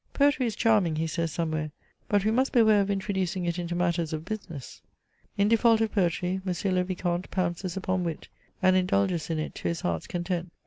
[0.13, 1.69] "Poetry is charming," he says somewhere,"
[2.09, 4.81] but we must beware of introducing it into matters of business."
[5.37, 6.73] In default of poetry, M.
[6.73, 8.27] le Vicomte pounces upon wit,
[8.63, 10.45] and indulges in it to his heart's content.
[10.45, 10.51] M.